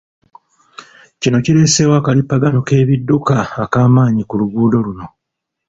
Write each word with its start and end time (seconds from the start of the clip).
Kino 1.21 1.37
kireeseewo 1.45 1.93
akalippagano 1.99 2.59
k'ebidduka 2.67 3.35
akamaanyi 3.63 4.23
ku 4.25 4.33
luggudo 4.39 4.77
luno. 4.85 5.05